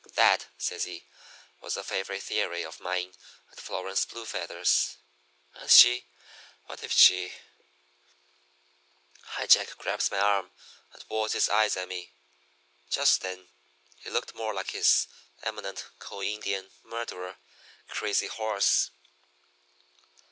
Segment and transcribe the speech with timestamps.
[0.15, 1.05] That,' says he,
[1.61, 3.13] 'was a favorite theory of mine
[3.51, 4.97] and Florence Blue Feather's.
[5.53, 6.07] And she
[6.65, 7.35] what if she'
[9.37, 10.49] "High Jack grabs my arm
[10.91, 12.11] and walls his eyes at me.
[12.89, 13.49] Just then
[13.97, 15.05] he looked more like his
[15.43, 17.37] eminent co Indian murderer,
[17.87, 18.89] Crazy Horse.